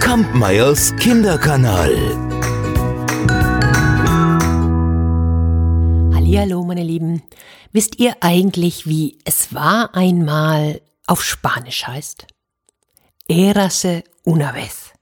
Kampmeyers 0.00 0.94
Kinderkanal. 0.96 1.94
Hallihallo, 6.14 6.64
meine 6.64 6.82
Lieben. 6.82 7.22
Wisst 7.72 7.98
ihr 8.00 8.16
eigentlich, 8.20 8.86
wie 8.86 9.18
es 9.24 9.54
war 9.54 9.94
einmal 9.94 10.80
auf 11.06 11.22
Spanisch 11.22 11.86
heißt? 11.86 12.26
Érase 13.28 14.04
una 14.24 14.52
vez. 14.52 14.92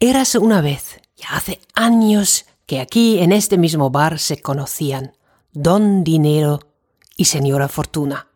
Érase 0.00 0.38
una 0.40 0.62
vez. 0.62 1.00
Ya 1.16 1.36
hace 1.36 1.60
años 1.74 2.44
que 2.66 2.80
aquí 2.80 3.18
en 3.18 3.32
este 3.32 3.58
mismo 3.58 3.90
bar 3.90 4.18
se 4.18 4.40
conocían 4.40 5.12
Don 5.52 6.04
Dinero 6.04 6.60
y 7.16 7.24
Señora 7.24 7.68
Fortuna. 7.68 8.28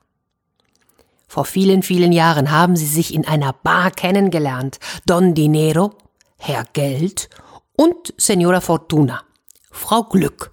Vor 1.31 1.45
vielen, 1.45 1.85
vielen 1.85 2.11
Jahren 2.11 2.51
haben 2.51 2.75
sie 2.75 2.89
sich 2.89 3.15
in 3.15 3.25
einer 3.25 3.53
Bar 3.53 3.93
kennengelernt. 3.93 4.81
Don 5.07 5.33
Dinero, 5.33 5.93
Herr 6.39 6.65
Geld 6.73 7.31
und 7.77 8.13
Senora 8.17 8.61
Fortuna, 8.61 9.23
Frau 9.71 10.03
Glück. 10.03 10.51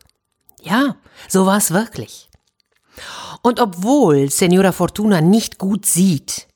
Ja, 0.62 0.98
so 1.28 1.48
war's 1.48 1.72
wirklich. 1.72 2.30
Und 3.42 3.60
obwohl 3.60 4.30
Senora 4.30 4.72
Fortuna 4.72 5.20
nicht 5.20 5.58
gut 5.58 5.88
sieht, 5.88 6.48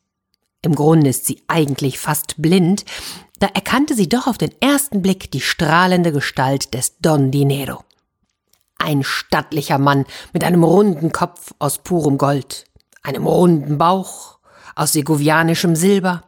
im 0.62 0.76
Grunde 0.76 1.10
ist 1.10 1.26
sie 1.26 1.42
eigentlich 1.48 1.98
fast 1.98 2.36
blind, 2.38 2.86
da 3.40 3.48
erkannte 3.48 3.96
sie 3.96 4.08
doch 4.08 4.28
auf 4.28 4.38
den 4.38 4.54
ersten 4.62 5.02
Blick 5.02 5.32
die 5.32 5.42
strahlende 5.42 6.12
Gestalt 6.12 6.76
des 6.76 7.00
Don 7.00 7.32
Dinero. 7.32 7.84
Ein 8.78 9.04
stattlicher 9.04 9.80
Mann 9.80 10.06
mit 10.32 10.44
einem 10.44 10.64
runden 10.64 11.12
Kopf 11.12 11.56
aus 11.58 11.80
purem 11.80 12.20
Gold, 12.20 12.66
einem 13.04 13.28
runden 13.28 13.78
Bauch 13.78 14.40
aus 14.76 14.94
segovianischem 14.94 15.76
Silber, 15.76 16.24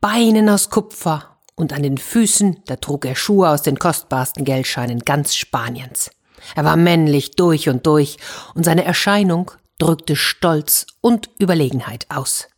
Beinen 0.00 0.48
aus 0.48 0.70
Kupfer 0.70 1.38
und 1.54 1.72
an 1.72 1.82
den 1.82 1.98
Füßen, 1.98 2.62
da 2.66 2.76
trug 2.76 3.04
er 3.04 3.14
Schuhe 3.14 3.48
aus 3.50 3.62
den 3.62 3.78
kostbarsten 3.78 4.44
Geldscheinen 4.44 5.00
ganz 5.00 5.34
Spaniens. 5.34 6.10
Er 6.56 6.64
war 6.64 6.76
männlich 6.76 7.32
durch 7.32 7.68
und 7.68 7.86
durch, 7.86 8.16
und 8.54 8.64
seine 8.64 8.84
Erscheinung 8.84 9.52
drückte 9.78 10.16
Stolz 10.16 10.86
und 11.00 11.30
Überlegenheit 11.38 12.06
aus. 12.08 12.48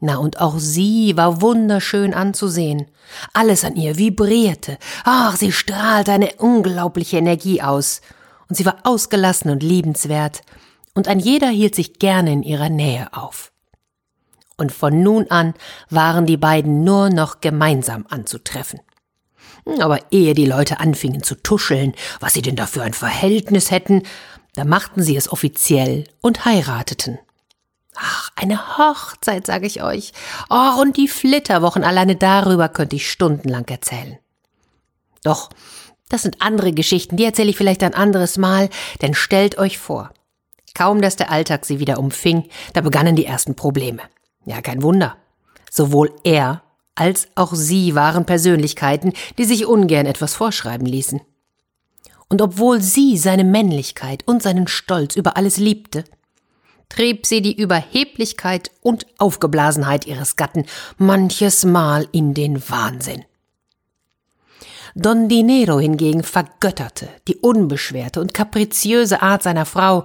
Na, 0.00 0.16
und 0.16 0.40
auch 0.40 0.58
sie 0.58 1.16
war 1.16 1.40
wunderschön 1.40 2.14
anzusehen. 2.14 2.86
Alles 3.32 3.64
an 3.64 3.74
ihr 3.74 3.98
vibrierte. 3.98 4.78
Ach, 5.02 5.34
sie 5.34 5.50
strahlte 5.50 6.12
eine 6.12 6.34
unglaubliche 6.38 7.18
Energie 7.18 7.62
aus. 7.62 8.00
Und 8.48 8.54
sie 8.54 8.64
war 8.64 8.78
ausgelassen 8.84 9.50
und 9.50 9.62
liebenswert 9.62 10.42
und 10.98 11.06
ein 11.06 11.20
jeder 11.20 11.46
hielt 11.46 11.76
sich 11.76 12.00
gerne 12.00 12.32
in 12.32 12.42
ihrer 12.42 12.70
Nähe 12.70 13.06
auf. 13.12 13.52
Und 14.56 14.72
von 14.72 15.00
nun 15.00 15.30
an 15.30 15.54
waren 15.90 16.26
die 16.26 16.36
beiden 16.36 16.82
nur 16.82 17.08
noch 17.08 17.40
gemeinsam 17.40 18.04
anzutreffen. 18.10 18.80
Aber 19.78 20.00
ehe 20.10 20.34
die 20.34 20.44
Leute 20.44 20.80
anfingen 20.80 21.22
zu 21.22 21.36
tuscheln, 21.36 21.94
was 22.18 22.34
sie 22.34 22.42
denn 22.42 22.56
da 22.56 22.66
für 22.66 22.82
ein 22.82 22.94
Verhältnis 22.94 23.70
hätten, 23.70 24.02
da 24.56 24.64
machten 24.64 25.00
sie 25.00 25.16
es 25.16 25.30
offiziell 25.30 26.02
und 26.20 26.44
heirateten. 26.44 27.20
Ach, 27.94 28.30
eine 28.34 28.76
Hochzeit, 28.78 29.46
sage 29.46 29.68
ich 29.68 29.84
euch. 29.84 30.12
Oh, 30.50 30.80
und 30.80 30.96
die 30.96 31.06
Flitterwochen, 31.06 31.84
alleine 31.84 32.16
darüber 32.16 32.68
könnte 32.68 32.96
ich 32.96 33.08
stundenlang 33.08 33.68
erzählen. 33.68 34.18
Doch, 35.22 35.50
das 36.08 36.22
sind 36.22 36.42
andere 36.42 36.72
Geschichten, 36.72 37.16
die 37.16 37.24
erzähle 37.24 37.50
ich 37.50 37.56
vielleicht 37.56 37.84
ein 37.84 37.94
anderes 37.94 38.36
Mal, 38.36 38.68
denn 39.00 39.14
stellt 39.14 39.58
euch 39.58 39.78
vor, 39.78 40.10
Kaum 40.74 41.00
dass 41.00 41.16
der 41.16 41.30
Alltag 41.30 41.64
sie 41.64 41.80
wieder 41.80 41.98
umfing, 41.98 42.48
da 42.72 42.80
begannen 42.80 43.16
die 43.16 43.26
ersten 43.26 43.54
Probleme. 43.54 44.02
Ja, 44.44 44.60
kein 44.60 44.82
Wunder. 44.82 45.16
Sowohl 45.70 46.12
er 46.24 46.62
als 46.94 47.28
auch 47.36 47.54
sie 47.54 47.94
waren 47.94 48.26
Persönlichkeiten, 48.26 49.12
die 49.38 49.44
sich 49.44 49.66
ungern 49.66 50.06
etwas 50.06 50.34
vorschreiben 50.34 50.86
ließen. 50.86 51.20
Und 52.28 52.42
obwohl 52.42 52.82
sie 52.82 53.16
seine 53.16 53.44
Männlichkeit 53.44 54.26
und 54.26 54.42
seinen 54.42 54.66
Stolz 54.66 55.16
über 55.16 55.36
alles 55.36 55.58
liebte, 55.58 56.04
trieb 56.88 57.26
sie 57.26 57.40
die 57.40 57.56
Überheblichkeit 57.56 58.70
und 58.82 59.06
Aufgeblasenheit 59.18 60.06
ihres 60.06 60.36
Gatten 60.36 60.66
manches 60.96 61.64
Mal 61.64 62.08
in 62.12 62.34
den 62.34 62.68
Wahnsinn. 62.68 63.24
Don 64.94 65.28
Dinero 65.28 65.78
hingegen 65.78 66.24
vergötterte 66.24 67.08
die 67.28 67.36
unbeschwerte 67.36 68.20
und 68.20 68.34
kapriziöse 68.34 69.22
Art 69.22 69.42
seiner 69.42 69.66
Frau, 69.66 70.04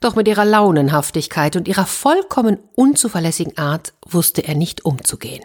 doch 0.00 0.16
mit 0.16 0.26
ihrer 0.26 0.44
Launenhaftigkeit 0.44 1.56
und 1.56 1.68
ihrer 1.68 1.86
vollkommen 1.86 2.58
unzuverlässigen 2.74 3.56
Art 3.58 3.92
wusste 4.06 4.42
er 4.42 4.54
nicht 4.54 4.84
umzugehen. 4.84 5.44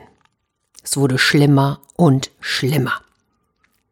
Es 0.84 0.98
wurde 0.98 1.18
schlimmer 1.18 1.82
und 1.96 2.32
schlimmer. 2.40 2.94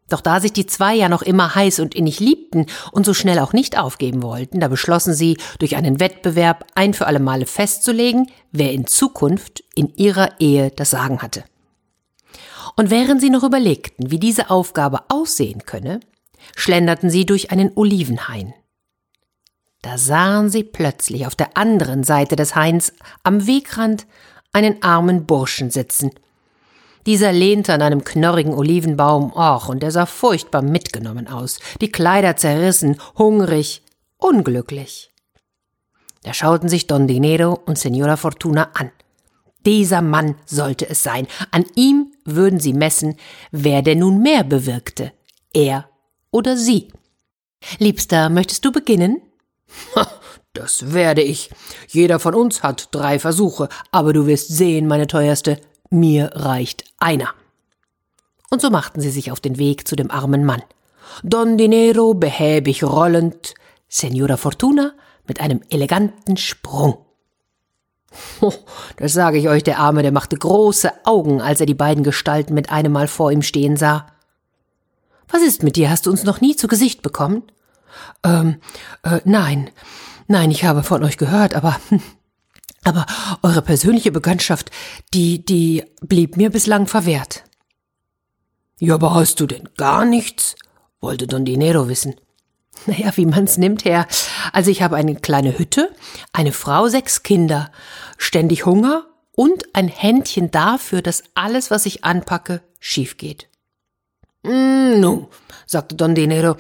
Doch 0.10 0.22
da 0.22 0.40
sich 0.40 0.54
die 0.54 0.66
zwei 0.66 0.94
ja 0.94 1.10
noch 1.10 1.22
immer 1.22 1.56
heiß 1.56 1.80
und 1.80 1.96
innig 1.96 2.20
liebten 2.20 2.68
und 2.92 3.06
so 3.06 3.14
schnell 3.14 3.40
auch 3.40 3.52
nicht 3.52 3.80
aufgeben 3.80 4.22
wollten, 4.22 4.60
da 4.60 4.68
beschlossen 4.68 5.14
sie, 5.14 5.38
durch 5.60 5.76
einen 5.76 6.00
Wettbewerb 6.00 6.66
ein 6.76 6.94
für 6.94 7.08
alle 7.08 7.20
Male 7.20 7.46
festzulegen, 7.46 8.30
wer 8.52 8.72
in 8.72 8.86
Zukunft 8.86 9.64
in 9.76 9.94
ihrer 9.96 10.40
Ehe 10.40 10.72
das 10.72 10.92
Sagen 10.92 11.22
hatte. 11.22 11.44
Und 12.76 12.90
während 12.90 13.22
sie 13.22 13.30
noch 13.30 13.44
überlegten, 13.44 14.12
wie 14.12 14.20
diese 14.20 14.50
Aufgabe 14.50 15.02
aussehen 15.10 15.66
könne, 15.66 16.00
schlenderten 16.56 17.10
sie 17.10 17.26
durch 17.26 17.52
einen 17.52 17.72
Olivenhain. 17.76 18.54
Da 19.84 19.98
sahen 19.98 20.50
sie 20.50 20.64
plötzlich 20.64 21.28
auf 21.28 21.36
der 21.36 21.58
anderen 21.58 22.06
Seite 22.06 22.38
des 22.38 22.56
Hains 22.56 22.94
am 23.24 23.46
Wegrand 23.46 24.08
einen 24.54 24.82
armen 24.82 25.26
Burschen 25.26 25.72
sitzen. 25.72 26.12
Dieser 27.06 27.34
lehnte 27.34 27.74
an 27.74 27.82
einem 27.82 28.06
knorrigen 28.06 28.54
Olivenbaum, 28.54 29.34
och, 29.36 29.68
und 29.68 29.84
er 29.84 29.92
sah 29.92 30.06
furchtbar 30.06 30.62
mitgenommen 30.62 31.28
aus, 31.28 31.60
die 31.82 31.92
Kleider 31.92 32.38
zerrissen, 32.38 32.98
hungrig, 33.18 33.82
unglücklich. 34.18 35.12
Da 36.24 36.34
schauten 36.34 36.70
sich 36.70 36.88
Don 36.88 37.06
Dinero 37.06 37.60
und 37.66 37.78
Signora 37.78 38.16
Fortuna 38.16 38.70
an. 38.74 38.90
Dieser 39.66 40.02
Mann 40.02 40.36
sollte 40.46 40.90
es 40.90 41.04
sein. 41.04 41.28
An 41.52 41.66
ihm 41.76 42.14
würden 42.24 42.62
sie 42.62 42.74
messen, 42.74 43.18
wer 43.52 43.82
denn 43.82 44.00
nun 44.00 44.22
mehr 44.22 44.46
bewirkte, 44.46 45.12
er 45.54 45.90
oder 46.32 46.56
sie. 46.56 46.88
Liebster, 47.80 48.30
möchtest 48.30 48.64
du 48.64 48.72
beginnen? 48.72 49.22
Das 50.54 50.94
werde 50.94 51.24
ich. 51.24 51.50
Jeder 51.88 52.20
von 52.20 52.36
uns 52.36 52.62
hat 52.62 52.90
drei 52.92 53.18
Versuche, 53.18 53.70
aber 53.92 54.14
du 54.14 54.28
wirst 54.28 54.50
sehen, 54.50 54.86
meine 54.86 55.08
teuerste, 55.08 55.60
mir 55.90 56.30
reicht 56.36 56.84
einer. 57.00 57.30
Und 58.52 58.62
so 58.62 58.70
machten 58.70 59.02
sie 59.02 59.10
sich 59.10 59.32
auf 59.32 59.40
den 59.40 59.58
Weg 59.58 59.88
zu 59.88 59.96
dem 59.96 60.12
armen 60.12 60.46
Mann. 60.46 60.62
Don 61.24 61.58
Dinero 61.58 62.14
behäbig 62.14 62.84
rollend, 62.84 63.56
Senora 63.90 64.38
Fortuna 64.38 64.94
mit 65.28 65.42
einem 65.42 65.62
eleganten 65.70 66.38
Sprung. 66.38 66.98
Oh, 68.42 68.54
das 68.98 69.14
sage 69.14 69.40
ich 69.40 69.50
euch, 69.50 69.64
der 69.64 69.80
Arme, 69.80 70.04
der 70.04 70.12
machte 70.12 70.38
große 70.38 70.92
Augen, 71.04 71.42
als 71.42 71.62
er 71.62 71.66
die 71.66 71.74
beiden 71.74 72.04
Gestalten 72.04 72.54
mit 72.54 72.70
einem 72.70 72.92
Mal 72.92 73.08
vor 73.08 73.32
ihm 73.32 73.42
stehen 73.42 73.76
sah. 73.76 74.06
Was 75.30 75.42
ist 75.42 75.64
mit 75.64 75.78
dir? 75.78 75.90
Hast 75.90 76.06
du 76.06 76.12
uns 76.12 76.24
noch 76.24 76.42
nie 76.42 76.56
zu 76.56 76.68
Gesicht 76.68 77.02
bekommen? 77.02 77.42
Ähm, 78.24 78.60
äh, 79.04 79.20
nein, 79.26 79.70
nein, 80.28 80.52
ich 80.52 80.64
habe 80.64 80.84
von 80.84 81.04
euch 81.04 81.18
gehört, 81.18 81.56
aber, 81.56 81.80
aber 82.84 83.06
eure 83.42 83.62
persönliche 83.62 84.12
Bekanntschaft, 84.12 84.72
die, 85.14 85.44
die 85.44 85.84
blieb 86.02 86.38
mir 86.38 86.50
bislang 86.50 86.88
verwehrt. 86.88 87.44
Ja, 88.80 88.96
aber 88.96 89.14
hast 89.14 89.40
du 89.40 89.48
denn 89.48 89.70
gar 89.78 90.06
nichts? 90.06 90.56
wollte 91.04 91.28
Don 91.28 91.46
Dinero 91.46 91.88
wissen. 91.88 92.16
Naja, 92.88 93.16
wie 93.16 93.28
man's 93.28 93.58
nimmt, 93.58 93.86
Herr. 93.86 94.08
Also 94.52 94.72
ich 94.72 94.82
habe 94.82 94.96
eine 94.98 95.16
kleine 95.16 95.58
Hütte, 95.58 95.96
eine 96.34 96.52
Frau, 96.52 96.88
sechs 96.88 97.24
Kinder, 97.24 97.72
ständig 98.18 98.66
Hunger 98.66 99.06
und 99.36 99.64
ein 99.74 99.88
Händchen 99.88 100.52
dafür, 100.52 101.02
dass 101.02 101.24
alles, 101.36 101.72
was 101.72 101.86
ich 101.86 102.04
anpacke, 102.04 102.62
schief 102.80 103.18
geht. 103.18 103.48
Mm, 104.42 105.00
nun, 105.00 105.28
sagte 105.66 105.96
Don 105.96 106.16
Dinero, 106.16 106.58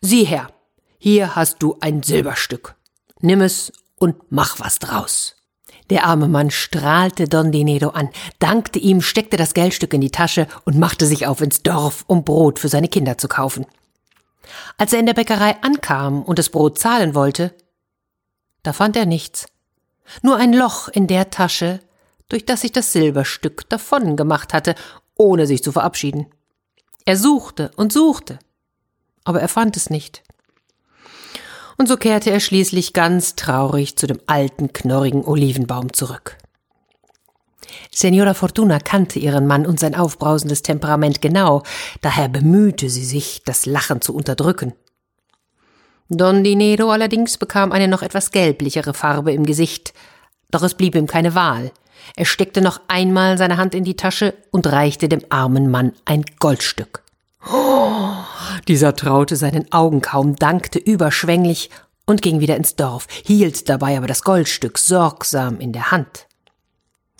sieh 0.00 0.24
her, 0.24 0.48
hier 1.04 1.34
hast 1.34 1.60
du 1.60 1.76
ein 1.80 2.04
Silberstück. 2.04 2.76
Nimm 3.20 3.40
es 3.40 3.72
und 3.96 4.30
mach 4.30 4.60
was 4.60 4.78
draus. 4.78 5.34
Der 5.90 6.04
arme 6.04 6.28
Mann 6.28 6.52
strahlte 6.52 7.26
Don 7.26 7.50
Dinero 7.50 7.88
an, 7.88 8.08
dankte 8.38 8.78
ihm, 8.78 9.02
steckte 9.02 9.36
das 9.36 9.52
Geldstück 9.52 9.92
in 9.94 10.00
die 10.00 10.12
Tasche 10.12 10.46
und 10.64 10.78
machte 10.78 11.06
sich 11.06 11.26
auf 11.26 11.40
ins 11.40 11.64
Dorf, 11.64 12.04
um 12.06 12.22
Brot 12.22 12.60
für 12.60 12.68
seine 12.68 12.86
Kinder 12.86 13.18
zu 13.18 13.26
kaufen. 13.26 13.66
Als 14.78 14.92
er 14.92 15.00
in 15.00 15.06
der 15.06 15.14
Bäckerei 15.14 15.56
ankam 15.62 16.22
und 16.22 16.38
das 16.38 16.50
Brot 16.50 16.78
zahlen 16.78 17.16
wollte, 17.16 17.52
da 18.62 18.72
fand 18.72 18.96
er 18.96 19.04
nichts. 19.04 19.46
Nur 20.22 20.36
ein 20.36 20.52
Loch 20.52 20.86
in 20.86 21.08
der 21.08 21.30
Tasche, 21.30 21.80
durch 22.28 22.46
das 22.46 22.60
sich 22.60 22.70
das 22.70 22.92
Silberstück 22.92 23.68
davon 23.68 24.16
gemacht 24.16 24.54
hatte, 24.54 24.76
ohne 25.16 25.48
sich 25.48 25.64
zu 25.64 25.72
verabschieden. 25.72 26.26
Er 27.04 27.16
suchte 27.16 27.72
und 27.74 27.92
suchte, 27.92 28.38
aber 29.24 29.40
er 29.40 29.48
fand 29.48 29.76
es 29.76 29.90
nicht 29.90 30.22
und 31.82 31.88
so 31.88 31.96
kehrte 31.96 32.30
er 32.30 32.38
schließlich 32.38 32.92
ganz 32.92 33.34
traurig 33.34 33.96
zu 33.96 34.06
dem 34.06 34.20
alten, 34.28 34.72
knorrigen 34.72 35.24
Olivenbaum 35.24 35.92
zurück. 35.92 36.38
Senora 37.90 38.34
Fortuna 38.34 38.78
kannte 38.78 39.18
ihren 39.18 39.48
Mann 39.48 39.66
und 39.66 39.80
sein 39.80 39.96
aufbrausendes 39.96 40.62
Temperament 40.62 41.20
genau, 41.20 41.64
daher 42.00 42.28
bemühte 42.28 42.88
sie 42.88 43.04
sich, 43.04 43.42
das 43.44 43.66
Lachen 43.66 44.00
zu 44.00 44.14
unterdrücken. 44.14 44.74
Don 46.08 46.44
Dinero 46.44 46.92
allerdings 46.92 47.36
bekam 47.36 47.72
eine 47.72 47.88
noch 47.88 48.02
etwas 48.02 48.30
gelblichere 48.30 48.94
Farbe 48.94 49.32
im 49.32 49.44
Gesicht, 49.44 49.92
doch 50.52 50.62
es 50.62 50.74
blieb 50.74 50.94
ihm 50.94 51.08
keine 51.08 51.34
Wahl. 51.34 51.72
Er 52.14 52.26
steckte 52.26 52.60
noch 52.60 52.80
einmal 52.86 53.38
seine 53.38 53.56
Hand 53.56 53.74
in 53.74 53.82
die 53.82 53.96
Tasche 53.96 54.34
und 54.52 54.68
reichte 54.68 55.08
dem 55.08 55.22
armen 55.30 55.68
Mann 55.68 55.94
ein 56.04 56.24
Goldstück. 56.38 57.01
Oh, 57.50 58.10
dieser 58.68 58.94
traute 58.94 59.36
seinen 59.36 59.72
Augen 59.72 60.00
kaum, 60.00 60.36
dankte 60.36 60.78
überschwänglich 60.78 61.70
und 62.06 62.22
ging 62.22 62.40
wieder 62.40 62.56
ins 62.56 62.76
Dorf, 62.76 63.06
hielt 63.24 63.68
dabei 63.68 63.96
aber 63.96 64.06
das 64.06 64.22
Goldstück 64.22 64.78
sorgsam 64.78 65.60
in 65.60 65.72
der 65.72 65.90
Hand. 65.90 66.26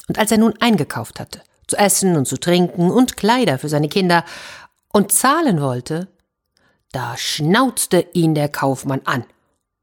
Und 0.09 0.19
als 0.19 0.31
er 0.31 0.39
nun 0.39 0.55
eingekauft 0.61 1.21
hatte, 1.21 1.43
zu 1.67 1.77
essen 1.77 2.17
und 2.17 2.27
zu 2.27 2.39
trinken 2.39 2.91
und 2.91 3.17
Kleider 3.17 3.59
für 3.59 3.69
seine 3.69 3.89
Kinder 3.89 4.25
und 4.93 5.13
zahlen 5.13 5.61
wollte, 5.61 6.09
da 6.93 7.17
schnauzte 7.17 8.07
ihn 8.13 8.35
der 8.35 8.49
Kaufmann 8.49 9.01
an. 9.05 9.25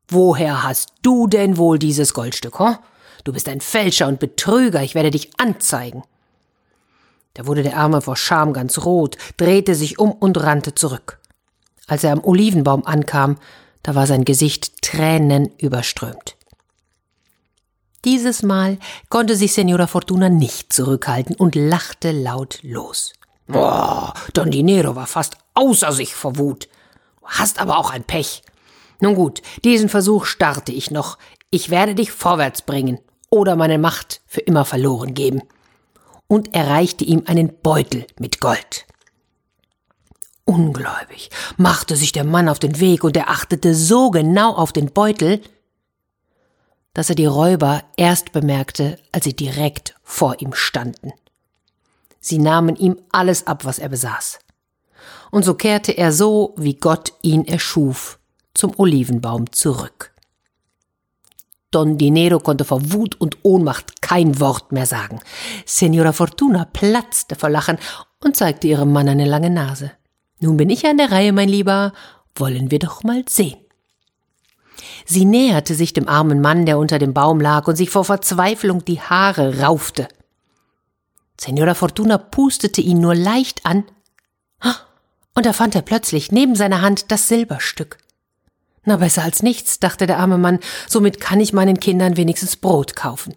Woher 0.07 0.63
hast 0.63 0.93
du 1.01 1.27
denn 1.27 1.57
wohl 1.57 1.79
dieses 1.79 2.13
Goldstück, 2.13 2.59
hm? 2.59 2.77
Du 3.23 3.33
bist 3.33 3.49
ein 3.49 3.61
Fälscher 3.61 4.07
und 4.07 4.19
Betrüger, 4.19 4.81
ich 4.81 4.95
werde 4.95 5.11
dich 5.11 5.31
anzeigen. 5.37 6.03
Da 7.33 7.45
wurde 7.45 7.63
der 7.63 7.77
Arme 7.77 8.01
vor 8.01 8.15
Scham 8.15 8.53
ganz 8.53 8.79
rot, 8.79 9.17
drehte 9.37 9.75
sich 9.75 9.99
um 9.99 10.11
und 10.11 10.41
rannte 10.41 10.75
zurück. 10.75 11.19
Als 11.87 12.03
er 12.03 12.11
am 12.11 12.23
Olivenbaum 12.23 12.85
ankam, 12.85 13.37
da 13.83 13.95
war 13.95 14.07
sein 14.07 14.25
Gesicht 14.25 14.81
tränenüberströmt. 14.81 16.35
Dieses 18.05 18.43
Mal 18.43 18.77
konnte 19.09 19.35
sich 19.35 19.53
Senora 19.53 19.87
Fortuna 19.87 20.29
nicht 20.29 20.71
zurückhalten 20.71 21.35
und 21.35 21.55
lachte 21.55 22.11
laut 22.11 22.59
los. 22.61 23.13
Boah, 23.47 24.13
Don 24.33 24.51
Dinero 24.51 24.95
war 24.95 25.07
fast 25.07 25.37
außer 25.53 25.91
sich 25.91 26.15
vor 26.15 26.37
Wut. 26.37 26.69
Du 27.19 27.27
hast 27.27 27.59
aber 27.59 27.77
auch 27.77 27.91
ein 27.91 28.03
Pech. 28.03 28.43
Nun 29.01 29.15
gut, 29.15 29.41
diesen 29.63 29.89
Versuch 29.89 30.25
starte 30.25 30.71
ich 30.71 30.91
noch. 30.91 31.17
Ich 31.49 31.69
werde 31.69 31.95
dich 31.95 32.11
vorwärts 32.11 32.61
bringen 32.61 32.99
oder 33.29 33.55
meine 33.55 33.77
Macht 33.77 34.21
für 34.27 34.41
immer 34.41 34.65
verloren 34.65 35.13
geben. 35.13 35.41
Und 36.29 36.55
er 36.55 36.67
reichte 36.67 37.03
ihm 37.03 37.23
einen 37.25 37.59
Beutel 37.61 38.05
mit 38.17 38.39
Gold. 38.39 38.85
Ungläubig 40.45 41.31
machte 41.57 41.97
sich 41.97 42.13
der 42.13 42.23
Mann 42.23 42.47
auf 42.47 42.59
den 42.59 42.79
Weg 42.79 43.03
und 43.03 43.17
er 43.17 43.29
achtete 43.29 43.75
so 43.75 44.11
genau 44.11 44.53
auf 44.53 44.71
den 44.71 44.93
Beutel, 44.93 45.41
dass 46.93 47.09
er 47.09 47.15
die 47.15 47.25
Räuber 47.25 47.83
erst 47.97 48.31
bemerkte, 48.31 48.97
als 49.11 49.25
sie 49.25 49.35
direkt 49.35 49.95
vor 50.03 50.39
ihm 50.39 50.53
standen. 50.53 51.11
Sie 52.19 52.37
nahmen 52.37 52.75
ihm 52.75 52.97
alles 53.11 53.47
ab, 53.47 53.65
was 53.65 53.79
er 53.79 53.89
besaß. 53.89 54.39
Und 55.31 55.43
so 55.43 55.55
kehrte 55.55 55.97
er 55.97 56.11
so, 56.11 56.53
wie 56.57 56.75
Gott 56.75 57.13
ihn 57.21 57.45
erschuf, 57.45 58.19
zum 58.53 58.77
Olivenbaum 58.77 59.51
zurück. 59.51 60.13
Don 61.71 61.97
Dinero 61.97 62.39
konnte 62.39 62.65
vor 62.65 62.91
Wut 62.91 63.15
und 63.19 63.37
Ohnmacht 63.43 64.01
kein 64.01 64.39
Wort 64.39 64.71
mehr 64.71 64.85
sagen. 64.85 65.19
Senora 65.65 66.13
Fortuna 66.13 66.65
platzte 66.65 67.35
vor 67.35 67.49
Lachen 67.49 67.77
und 68.23 68.35
zeigte 68.35 68.67
ihrem 68.67 68.91
Mann 68.91 69.07
eine 69.07 69.25
lange 69.25 69.49
Nase. 69.49 69.91
Nun 70.39 70.57
bin 70.57 70.69
ich 70.69 70.85
an 70.85 70.97
der 70.97 71.11
Reihe, 71.11 71.31
mein 71.31 71.49
Lieber. 71.49 71.93
Wollen 72.35 72.71
wir 72.71 72.79
doch 72.79 73.03
mal 73.03 73.23
sehen. 73.27 73.57
Sie 75.05 75.25
näherte 75.25 75.75
sich 75.75 75.93
dem 75.93 76.07
armen 76.07 76.41
Mann, 76.41 76.65
der 76.65 76.77
unter 76.77 76.99
dem 76.99 77.13
Baum 77.13 77.41
lag 77.41 77.67
und 77.67 77.75
sich 77.75 77.89
vor 77.89 78.05
Verzweiflung 78.05 78.85
die 78.85 79.01
Haare 79.01 79.59
raufte. 79.61 80.07
Senora 81.39 81.73
Fortuna 81.73 82.17
pustete 82.17 82.81
ihn 82.81 82.99
nur 82.99 83.15
leicht 83.15 83.65
an, 83.65 83.83
und 85.35 85.45
da 85.45 85.53
fand 85.53 85.73
er 85.73 85.83
plötzlich 85.83 86.33
neben 86.33 86.55
seiner 86.55 86.81
Hand 86.81 87.11
das 87.11 87.29
Silberstück. 87.29 87.97
Na 88.85 88.97
besser 88.97 89.23
als 89.23 89.43
nichts, 89.43 89.79
dachte 89.79 90.07
der 90.07 90.19
arme 90.19 90.37
Mann, 90.37 90.59
somit 90.87 91.19
kann 91.19 91.39
ich 91.39 91.53
meinen 91.53 91.79
Kindern 91.79 92.17
wenigstens 92.17 92.55
Brot 92.55 92.95
kaufen. 92.95 93.35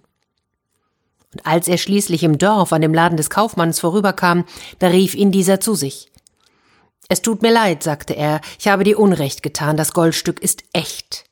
Und 1.33 1.47
als 1.47 1.69
er 1.69 1.79
schließlich 1.79 2.23
im 2.23 2.39
Dorf 2.39 2.73
an 2.73 2.83
dem 2.83 2.95
Laden 2.95 3.17
des 3.17 3.31
Kaufmanns 3.31 3.81
vorüberkam, 3.81 4.45
da 4.79 4.89
rief 4.89 5.15
ihn 5.15 5.33
dieser 5.33 5.61
zu 5.61 5.75
sich. 5.75 6.11
Es 7.09 7.23
tut 7.23 7.43
mir 7.43 7.53
leid, 7.53 7.83
sagte 7.83 8.15
er, 8.15 8.41
ich 8.59 8.69
habe 8.69 8.85
dir 8.85 8.99
Unrecht 8.99 9.43
getan, 9.43 9.77
das 9.77 9.93
Goldstück 9.93 10.41
ist 10.41 10.63
echt. 10.73 11.25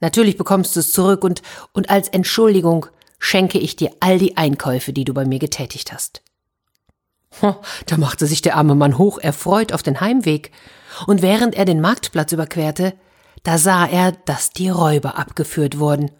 Natürlich 0.00 0.36
bekommst 0.36 0.74
du 0.74 0.80
es 0.80 0.92
zurück 0.92 1.22
und, 1.22 1.42
und 1.72 1.90
als 1.90 2.08
Entschuldigung 2.08 2.86
schenke 3.18 3.58
ich 3.58 3.76
dir 3.76 3.92
all 4.00 4.18
die 4.18 4.36
Einkäufe, 4.36 4.92
die 4.92 5.04
du 5.04 5.14
bei 5.14 5.24
mir 5.24 5.38
getätigt 5.38 5.92
hast. 5.92 6.22
Da 7.86 7.96
machte 7.96 8.26
sich 8.26 8.42
der 8.42 8.56
arme 8.56 8.74
Mann 8.74 8.98
hoch 8.98 9.18
erfreut 9.18 9.72
auf 9.72 9.82
den 9.82 10.00
Heimweg, 10.00 10.50
und 11.06 11.22
während 11.22 11.54
er 11.54 11.64
den 11.64 11.80
Marktplatz 11.80 12.32
überquerte, 12.32 12.92
da 13.42 13.58
sah 13.58 13.86
er, 13.86 14.12
dass 14.12 14.50
die 14.50 14.68
Räuber 14.68 15.18
abgeführt 15.18 15.78
wurden. 15.78 16.10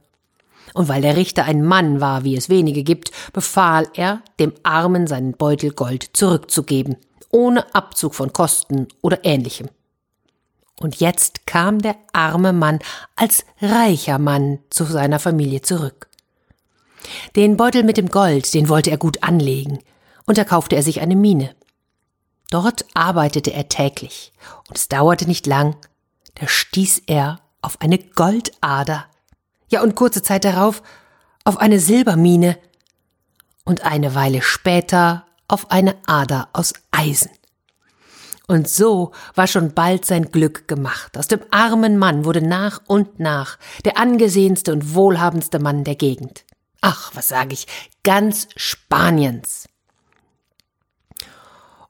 Und 0.75 0.89
weil 0.89 1.03
der 1.03 1.17
Richter 1.17 1.45
ein 1.45 1.65
Mann 1.65 2.01
war, 2.01 2.25
wie 2.25 2.37
es 2.37 2.49
wenige 2.49 2.83
gibt, 2.83 3.11
befahl 3.33 3.89
er, 3.95 4.23
dem 4.41 4.53
Armen 4.63 5.07
seinen 5.07 5.33
Beutel 5.33 5.73
Gold 5.73 6.11
zurückzugeben 6.15 6.97
ohne 7.33 7.75
Abzug 7.75 8.15
von 8.15 8.33
Kosten 8.33 8.87
oder 9.01 9.25
ähnlichem. 9.25 9.69
Und 10.79 11.01
jetzt 11.01 11.47
kam 11.47 11.81
der 11.81 11.97
arme 12.13 12.53
Mann 12.53 12.79
als 13.17 13.45
reicher 13.61 14.19
Mann 14.19 14.61
zu 14.71 14.85
seiner 14.85 15.19
Familie 15.19 15.63
zurück. 15.63 16.09
Den 17.35 17.57
Beutel 17.57 17.83
mit 17.83 17.97
dem 17.97 18.09
Gold, 18.09 18.53
den 18.55 18.69
wollte 18.69 18.91
er 18.91 18.99
gut 18.99 19.23
anlegen, 19.23 19.81
und 20.25 20.39
da 20.39 20.45
kaufte 20.45 20.77
er 20.77 20.83
sich 20.83 21.01
eine 21.01 21.17
Mine. 21.17 21.55
Dort 22.51 22.85
arbeitete 22.95 23.53
er 23.53 23.69
täglich, 23.69 24.33
und 24.69 24.79
es 24.79 24.89
dauerte 24.89 25.27
nicht 25.27 25.47
lang, 25.47 25.77
da 26.35 26.49
stieß 26.49 27.03
er 27.07 27.41
auf 27.61 27.81
eine 27.81 27.99
Goldader, 27.99 29.07
ja 29.69 29.83
und 29.83 29.95
kurze 29.95 30.23
Zeit 30.23 30.45
darauf 30.45 30.83
auf 31.45 31.59
eine 31.59 31.79
Silbermine, 31.79 32.59
und 33.65 33.85
eine 33.85 34.15
Weile 34.15 34.43
später 34.43 35.27
auf 35.49 35.71
eine 35.71 35.97
Ader 36.07 36.49
aus 36.53 36.73
Eisen. 36.91 37.31
Und 38.49 38.69
so 38.69 39.13
war 39.35 39.47
schon 39.47 39.73
bald 39.73 40.05
sein 40.05 40.31
Glück 40.31 40.67
gemacht. 40.69 41.17
Aus 41.17 41.29
dem 41.29 41.41
armen 41.51 41.97
Mann 41.97 42.25
wurde 42.25 42.43
nach 42.43 42.81
und 42.87 43.21
nach 43.21 43.59
der 43.85 43.99
angesehenste 43.99 44.73
und 44.73 44.95
wohlhabendste 44.95 45.59
Mann 45.59 45.85
der 45.85 45.95
Gegend. 45.95 46.45
Ach, 46.81 47.13
was 47.15 47.29
sage 47.29 47.55
ich, 47.55 47.67
ganz 48.03 48.49
Spaniens. 48.57 49.69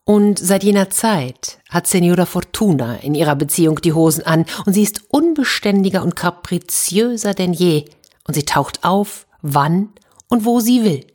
Und 0.05 0.39
seit 0.39 0.65
jener 0.65 0.91
Zeit 0.91 1.61
hat 1.71 1.87
Senora 1.87 2.27
Fortuna 2.27 2.97
in 2.97 3.15
ihrer 3.15 3.37
Beziehung 3.37 3.81
die 3.81 3.93
Hosen 3.93 4.27
an 4.27 4.47
und 4.67 4.73
sie 4.73 4.83
ist 4.83 5.03
unbeständiger 5.09 6.03
und 6.03 6.17
kapriziöser 6.17 7.35
denn 7.35 7.53
je 7.53 7.85
und 8.27 8.35
sie 8.35 8.45
taucht 8.45 8.83
auf, 8.83 9.27
wann 9.43 9.91
und 10.29 10.45
wo 10.45 10.59
sie 10.61 10.83
will. 10.83 11.07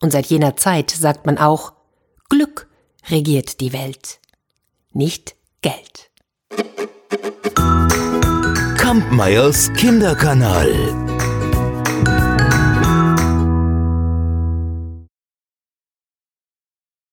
Und 0.00 0.10
seit 0.10 0.26
jener 0.26 0.56
Zeit 0.56 0.90
sagt 0.90 1.26
man 1.26 1.38
auch, 1.38 1.74
Glück 2.28 2.68
regiert 3.08 3.60
die 3.60 3.72
Welt, 3.72 4.18
nicht 4.92 5.36
Geld. 5.60 6.10
Kampmeyers 8.76 9.72
Kinderkanal 9.74 11.01